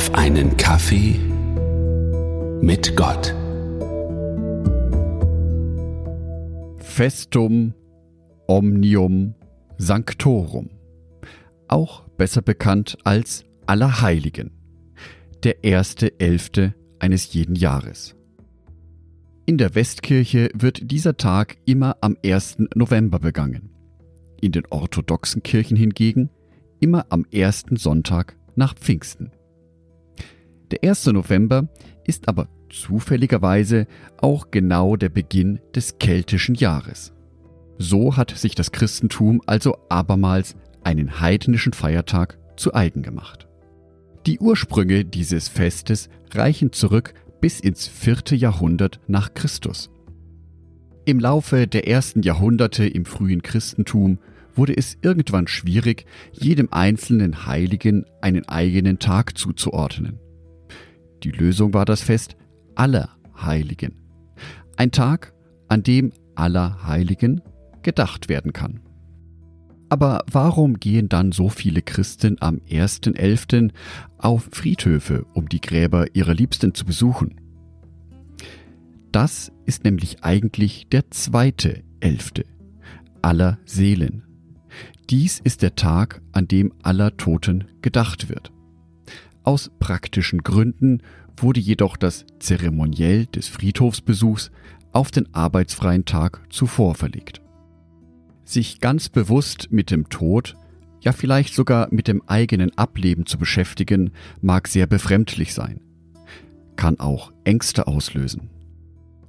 auf 0.00 0.14
einen 0.14 0.56
Kaffee 0.56 1.20
mit 2.62 2.96
Gott. 2.96 3.34
Festum 6.78 7.74
Omnium 8.46 9.34
Sanctorum, 9.76 10.70
auch 11.68 12.08
besser 12.16 12.40
bekannt 12.40 12.96
als 13.04 13.44
Allerheiligen, 13.66 14.52
der 15.42 15.64
erste 15.64 16.18
Elfte 16.18 16.74
eines 16.98 17.34
jeden 17.34 17.54
Jahres. 17.54 18.16
In 19.44 19.58
der 19.58 19.74
Westkirche 19.74 20.48
wird 20.54 20.90
dieser 20.90 21.18
Tag 21.18 21.58
immer 21.66 21.98
am 22.00 22.16
1. 22.24 22.56
November 22.74 23.18
begangen. 23.18 23.68
In 24.40 24.52
den 24.52 24.64
orthodoxen 24.70 25.42
Kirchen 25.42 25.76
hingegen 25.76 26.30
immer 26.78 27.04
am 27.10 27.26
ersten 27.30 27.76
Sonntag 27.76 28.38
nach 28.56 28.74
Pfingsten. 28.74 29.32
Der 30.70 30.88
1. 30.88 31.06
November 31.06 31.68
ist 32.04 32.28
aber 32.28 32.48
zufälligerweise 32.70 33.86
auch 34.18 34.50
genau 34.50 34.96
der 34.96 35.08
Beginn 35.08 35.60
des 35.74 35.98
keltischen 35.98 36.54
Jahres. 36.54 37.12
So 37.78 38.16
hat 38.16 38.30
sich 38.30 38.54
das 38.54 38.72
Christentum 38.72 39.40
also 39.46 39.76
abermals 39.88 40.54
einen 40.84 41.20
heidnischen 41.20 41.72
Feiertag 41.72 42.38
zu 42.56 42.74
eigen 42.74 43.02
gemacht. 43.02 43.48
Die 44.26 44.38
Ursprünge 44.38 45.04
dieses 45.04 45.48
Festes 45.48 46.08
reichen 46.32 46.72
zurück 46.72 47.14
bis 47.40 47.58
ins 47.58 47.88
vierte 47.88 48.36
Jahrhundert 48.36 49.00
nach 49.08 49.34
Christus. 49.34 49.90
Im 51.06 51.18
Laufe 51.18 51.66
der 51.66 51.88
ersten 51.88 52.22
Jahrhunderte 52.22 52.86
im 52.86 53.06
frühen 53.06 53.42
Christentum 53.42 54.18
wurde 54.54 54.76
es 54.76 54.98
irgendwann 55.00 55.48
schwierig, 55.48 56.04
jedem 56.32 56.68
einzelnen 56.70 57.46
Heiligen 57.46 58.04
einen 58.20 58.46
eigenen 58.46 58.98
Tag 58.98 59.38
zuzuordnen. 59.38 60.18
Die 61.22 61.30
Lösung 61.30 61.74
war 61.74 61.84
das 61.84 62.02
Fest 62.02 62.36
aller 62.74 63.10
Heiligen. 63.40 63.94
Ein 64.76 64.90
Tag, 64.90 65.34
an 65.68 65.82
dem 65.82 66.12
aller 66.34 66.86
Heiligen 66.86 67.42
gedacht 67.82 68.28
werden 68.28 68.52
kann. 68.52 68.80
Aber 69.88 70.24
warum 70.30 70.78
gehen 70.78 71.08
dann 71.08 71.32
so 71.32 71.48
viele 71.48 71.82
Christen 71.82 72.36
am 72.40 72.60
1.11. 72.68 73.72
auf 74.18 74.48
Friedhöfe, 74.52 75.26
um 75.34 75.48
die 75.48 75.60
Gräber 75.60 76.14
ihrer 76.14 76.32
Liebsten 76.32 76.74
zu 76.74 76.84
besuchen? 76.84 77.40
Das 79.10 79.50
ist 79.66 79.84
nämlich 79.84 80.22
eigentlich 80.22 80.86
der 80.88 81.10
zweite 81.10 81.82
Elfte 81.98 82.44
aller 83.22 83.58
Seelen. 83.64 84.22
Dies 85.10 85.40
ist 85.40 85.62
der 85.62 85.74
Tag, 85.74 86.22
an 86.30 86.46
dem 86.46 86.72
aller 86.82 87.16
Toten 87.16 87.64
gedacht 87.82 88.28
wird. 88.28 88.52
Aus 89.42 89.70
praktischen 89.78 90.42
Gründen 90.42 91.02
wurde 91.36 91.60
jedoch 91.60 91.96
das 91.96 92.26
Zeremoniell 92.38 93.26
des 93.26 93.48
Friedhofsbesuchs 93.48 94.50
auf 94.92 95.10
den 95.10 95.32
arbeitsfreien 95.34 96.04
Tag 96.04 96.42
zuvor 96.50 96.94
verlegt. 96.94 97.40
Sich 98.44 98.80
ganz 98.80 99.08
bewusst 99.08 99.68
mit 99.70 99.90
dem 99.90 100.08
Tod, 100.08 100.56
ja 101.00 101.12
vielleicht 101.12 101.54
sogar 101.54 101.88
mit 101.90 102.08
dem 102.08 102.22
eigenen 102.26 102.76
Ableben 102.76 103.24
zu 103.24 103.38
beschäftigen, 103.38 104.10
mag 104.42 104.68
sehr 104.68 104.86
befremdlich 104.86 105.54
sein, 105.54 105.80
kann 106.76 106.98
auch 107.00 107.32
Ängste 107.44 107.86
auslösen. 107.86 108.50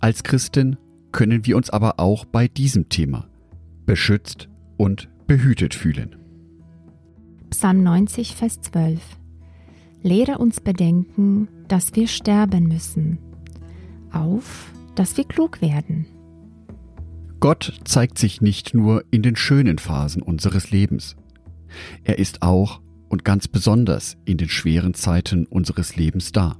Als 0.00 0.22
Christin 0.22 0.76
können 1.12 1.46
wir 1.46 1.56
uns 1.56 1.70
aber 1.70 2.00
auch 2.00 2.24
bei 2.24 2.48
diesem 2.48 2.88
Thema 2.88 3.28
beschützt 3.86 4.48
und 4.76 5.08
behütet 5.26 5.74
fühlen. 5.74 6.16
Psalm 7.50 7.82
90, 7.82 8.34
Vers 8.34 8.60
12 8.60 9.00
Lehre 10.04 10.36
uns 10.36 10.60
bedenken, 10.60 11.48
dass 11.66 11.96
wir 11.96 12.08
sterben 12.08 12.68
müssen, 12.68 13.18
auf, 14.12 14.70
dass 14.94 15.16
wir 15.16 15.24
klug 15.24 15.62
werden. 15.62 16.04
Gott 17.40 17.80
zeigt 17.84 18.18
sich 18.18 18.42
nicht 18.42 18.74
nur 18.74 19.04
in 19.10 19.22
den 19.22 19.34
schönen 19.34 19.78
Phasen 19.78 20.20
unseres 20.20 20.70
Lebens. 20.70 21.16
Er 22.04 22.18
ist 22.18 22.42
auch 22.42 22.82
und 23.08 23.24
ganz 23.24 23.48
besonders 23.48 24.18
in 24.26 24.36
den 24.36 24.50
schweren 24.50 24.92
Zeiten 24.92 25.46
unseres 25.46 25.96
Lebens 25.96 26.32
da. 26.32 26.58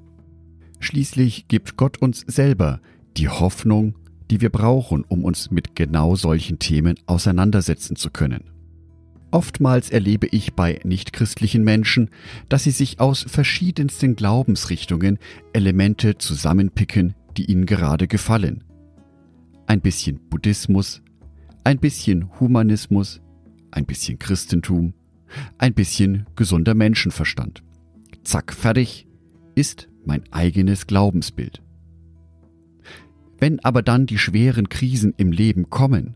Schließlich 0.81 1.47
gibt 1.47 1.77
Gott 1.77 2.01
uns 2.01 2.21
selber 2.27 2.81
die 3.19 3.29
Hoffnung, 3.29 3.95
die 4.31 4.41
wir 4.41 4.51
brauchen, 4.51 5.05
um 5.07 5.23
uns 5.23 5.51
mit 5.51 5.77
genau 5.77 6.17
solchen 6.17 6.59
Themen 6.59 6.95
auseinandersetzen 7.05 7.95
zu 7.97 8.09
können. 8.09 8.54
Oftmals 9.35 9.91
erlebe 9.91 10.29
ich 10.29 10.55
bei 10.55 10.81
nichtchristlichen 10.85 11.65
Menschen, 11.65 12.11
dass 12.49 12.65
sie 12.65 12.71
sich 12.71 13.01
aus 13.01 13.23
verschiedensten 13.29 14.17
Glaubensrichtungen 14.17 15.19
Elemente 15.53 16.17
zusammenpicken, 16.19 17.15
die 17.37 17.51
ihnen 17.51 17.67
gerade 17.67 18.07
gefallen 18.07 18.65
ein 19.67 19.81
bisschen 19.81 20.21
Buddhismus, 20.29 21.03
ein 21.65 21.79
bisschen 21.79 22.39
Humanismus, 22.41 23.21
ein 23.71 23.87
bisschen 23.87 24.19
Christentum, 24.19 24.95
ein 25.59 25.75
bisschen 25.75 26.27
gesunder 26.37 26.75
Menschenverstand. 26.75 27.63
Zack, 28.23 28.53
fertig 28.53 29.07
ist 29.55 29.89
mein 30.05 30.23
eigenes 30.33 30.87
Glaubensbild. 30.87 31.63
Wenn 33.39 33.61
aber 33.61 33.83
dann 33.83 34.07
die 34.07 34.19
schweren 34.19 34.69
Krisen 34.69 35.15
im 35.17 35.33
Leben 35.33 35.71
kommen, 35.71 36.15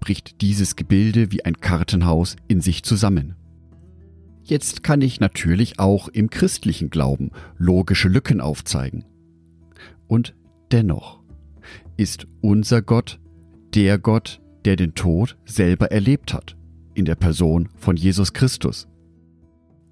bricht 0.00 0.40
dieses 0.40 0.76
Gebilde 0.76 1.32
wie 1.32 1.44
ein 1.44 1.56
Kartenhaus 1.56 2.36
in 2.48 2.60
sich 2.60 2.82
zusammen. 2.82 3.34
Jetzt 4.42 4.82
kann 4.82 5.00
ich 5.00 5.20
natürlich 5.20 5.78
auch 5.78 6.08
im 6.08 6.30
christlichen 6.30 6.90
Glauben 6.90 7.30
logische 7.56 8.08
Lücken 8.08 8.40
aufzeigen. 8.40 9.04
Und 10.08 10.34
dennoch 10.72 11.20
ist 11.96 12.26
unser 12.40 12.82
Gott 12.82 13.20
der 13.74 13.98
Gott, 13.98 14.40
der 14.64 14.76
den 14.76 14.94
Tod 14.94 15.36
selber 15.44 15.92
erlebt 15.92 16.34
hat, 16.34 16.56
in 16.94 17.04
der 17.04 17.14
Person 17.14 17.68
von 17.76 17.96
Jesus 17.96 18.32
Christus. 18.32 18.88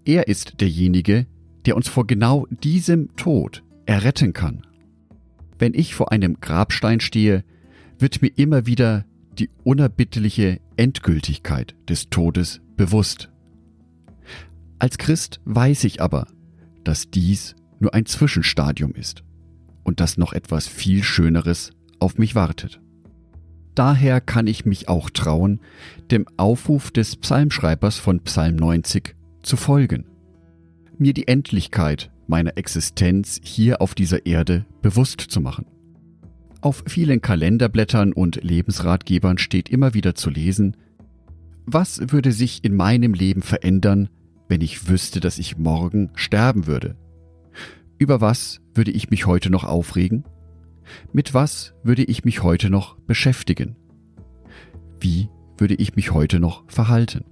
Er 0.04 0.26
ist 0.26 0.60
derjenige, 0.60 1.26
der 1.66 1.76
uns 1.76 1.88
vor 1.88 2.06
genau 2.06 2.46
diesem 2.62 3.14
Tod 3.16 3.62
erretten 3.86 4.32
kann. 4.32 4.66
Wenn 5.58 5.74
ich 5.74 5.94
vor 5.94 6.12
einem 6.12 6.40
Grabstein 6.40 7.00
stehe, 7.00 7.44
wird 7.98 8.22
mir 8.22 8.32
immer 8.36 8.66
wieder 8.66 9.04
die 9.38 9.50
unerbittliche 9.64 10.60
Endgültigkeit 10.76 11.76
des 11.88 12.10
Todes 12.10 12.60
bewusst. 12.76 13.30
Als 14.78 14.98
Christ 14.98 15.40
weiß 15.44 15.84
ich 15.84 16.00
aber, 16.00 16.26
dass 16.84 17.10
dies 17.10 17.56
nur 17.80 17.94
ein 17.94 18.06
Zwischenstadium 18.06 18.92
ist 18.92 19.24
und 19.84 20.00
dass 20.00 20.18
noch 20.18 20.32
etwas 20.32 20.66
viel 20.66 21.02
Schöneres 21.02 21.70
auf 21.98 22.18
mich 22.18 22.34
wartet. 22.34 22.80
Daher 23.74 24.20
kann 24.20 24.46
ich 24.48 24.64
mich 24.64 24.88
auch 24.88 25.08
trauen, 25.10 25.60
dem 26.10 26.26
Aufruf 26.36 26.90
des 26.90 27.16
Psalmschreibers 27.16 27.98
von 27.98 28.20
Psalm 28.20 28.56
90 28.56 29.14
zu 29.42 29.56
folgen, 29.56 30.04
mir 30.98 31.14
die 31.14 31.28
Endlichkeit 31.28 32.10
meiner 32.26 32.58
Existenz 32.58 33.40
hier 33.42 33.80
auf 33.80 33.94
dieser 33.94 34.26
Erde 34.26 34.66
bewusst 34.82 35.20
zu 35.20 35.40
machen. 35.40 35.66
Auf 36.60 36.82
vielen 36.86 37.20
Kalenderblättern 37.20 38.12
und 38.12 38.42
Lebensratgebern 38.42 39.38
steht 39.38 39.68
immer 39.68 39.94
wieder 39.94 40.16
zu 40.16 40.28
lesen, 40.28 40.76
was 41.66 42.00
würde 42.10 42.32
sich 42.32 42.64
in 42.64 42.74
meinem 42.74 43.14
Leben 43.14 43.42
verändern, 43.42 44.08
wenn 44.48 44.60
ich 44.60 44.88
wüsste, 44.88 45.20
dass 45.20 45.38
ich 45.38 45.56
morgen 45.56 46.10
sterben 46.14 46.66
würde? 46.66 46.96
Über 47.98 48.20
was 48.20 48.60
würde 48.74 48.90
ich 48.90 49.10
mich 49.10 49.26
heute 49.26 49.50
noch 49.50 49.64
aufregen? 49.64 50.24
Mit 51.12 51.32
was 51.34 51.74
würde 51.84 52.02
ich 52.02 52.24
mich 52.24 52.42
heute 52.42 52.70
noch 52.70 52.96
beschäftigen? 53.00 53.76
Wie 54.98 55.28
würde 55.58 55.74
ich 55.74 55.94
mich 55.94 56.12
heute 56.12 56.40
noch 56.40 56.64
verhalten? 56.68 57.24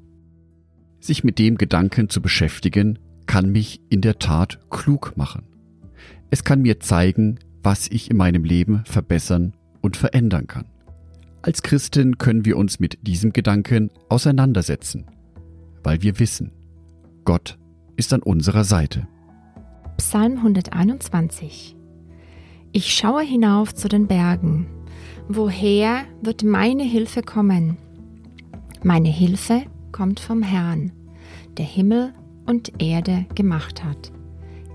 Sich 1.01 1.25
mit 1.25 1.39
dem 1.39 1.57
Gedanken 1.57 2.09
zu 2.09 2.21
beschäftigen, 2.21 2.99
kann 3.27 3.51
mich 3.51 3.81
in 3.89 4.03
der 4.03 4.19
Tat 4.19 4.61
klug 4.71 5.15
machen. 5.17 5.43
Es 6.31 6.45
kann 6.45 6.63
mir 6.63 6.79
zeigen, 6.81 7.39
was 7.67 7.89
ich 7.91 8.11
in 8.13 8.17
meinem 8.17 8.45
Leben 8.45 8.85
verbessern 8.87 9.53
und 9.83 9.97
verändern 9.97 10.47
kann. 10.47 10.67
Als 11.43 11.63
Christen 11.63 12.17
können 12.17 12.45
wir 12.45 12.57
uns 12.57 12.79
mit 12.79 13.07
diesem 13.07 13.33
Gedanken 13.33 13.91
auseinandersetzen, 14.09 15.07
weil 15.83 16.01
wir 16.01 16.21
wissen, 16.21 16.53
Gott 17.25 17.59
ist 17.97 18.13
an 18.15 18.23
unserer 18.23 18.63
Seite. 18.63 19.09
Psalm 19.97 20.37
121 20.37 21.77
ich 22.73 22.95
schaue 22.95 23.23
hinauf 23.23 23.75
zu 23.75 23.89
den 23.89 24.07
Bergen. 24.07 24.67
Woher 25.29 26.05
wird 26.21 26.43
meine 26.43 26.83
Hilfe 26.83 27.23
kommen? 27.23 27.79
Meine 28.83 29.09
Hilfe 29.09 29.63
kommt 29.93 30.21
vom 30.21 30.43
Herrn, 30.43 30.93
der 31.57 31.65
Himmel 31.65 32.13
und 32.45 32.75
Erde 32.83 33.25
gemacht 33.35 33.83
hat. 33.83 34.13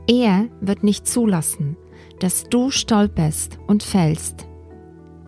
Er 0.07 0.47
wird 0.61 0.83
nicht 0.83 1.07
zulassen, 1.07 1.77
dass 2.21 2.43
du 2.43 2.69
stolperst 2.69 3.57
und 3.65 3.81
fällst. 3.81 4.47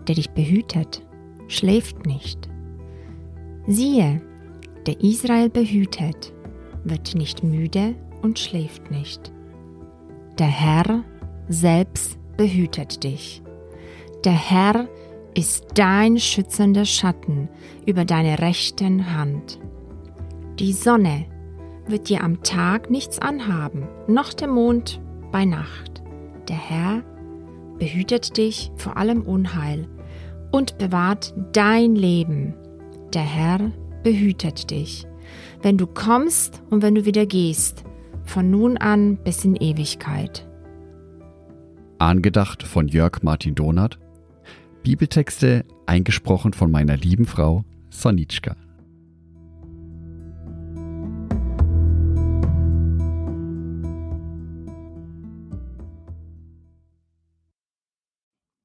Der 0.08 0.16
dich 0.16 0.30
behütet, 0.30 1.02
schläft 1.48 2.06
nicht. 2.06 2.48
Siehe, 3.66 4.22
der 4.86 5.02
Israel 5.02 5.50
behütet, 5.50 6.34
wird 6.84 7.16
nicht 7.16 7.44
müde 7.44 7.96
und 8.22 8.38
schläft 8.38 8.92
nicht. 8.92 9.32
Der 10.38 10.48
Herr 10.48 11.04
selbst 11.48 12.20
behütet 12.38 13.04
dich. 13.04 13.42
Der 14.24 14.34
Herr 14.34 14.88
ist 15.36 15.66
dein 15.74 16.20
schützender 16.20 16.86
Schatten 16.86 17.50
über 17.88 18.06
deine 18.06 18.40
rechten 18.40 19.16
Hand. 19.16 19.60
Die 20.60 20.74
Sonne 20.74 21.26
wird 21.88 22.10
dir 22.10 22.24
am 22.24 22.44
Tag 22.44 22.92
nichts 22.92 23.18
anhaben, 23.18 23.88
noch 24.08 24.32
der 24.34 24.48
Mond 24.48 25.02
bei 25.32 25.44
Nacht. 25.44 26.03
Der 26.48 26.58
Herr 26.58 27.04
behütet 27.80 28.38
dich 28.38 28.72
vor 28.76 28.98
allem 28.98 29.22
Unheil 29.22 29.88
und 30.52 30.78
bewahrt 30.78 31.34
dein 31.54 31.96
Leben. 31.96 32.54
Der 33.14 33.24
Herr 33.24 33.72
behütet 34.04 34.72
dich, 34.72 35.06
wenn 35.62 35.78
du 35.78 35.88
kommst 35.88 36.62
und 36.70 36.82
wenn 36.82 36.96
du 36.96 37.06
wieder 37.06 37.26
gehst, 37.26 37.84
von 38.26 38.50
nun 38.50 38.78
an 38.78 39.18
bis 39.18 39.44
in 39.46 39.56
Ewigkeit. 39.56 40.48
Angedacht 42.00 42.64
von 42.64 42.88
Jörg 42.88 43.22
Martin 43.22 43.56
Donath. 43.56 43.98
Bibeltexte 44.84 45.64
eingesprochen 45.86 46.54
von 46.54 46.70
meiner 46.70 46.98
lieben 46.98 47.26
Frau 47.26 47.64
Sonitschka. 47.90 48.56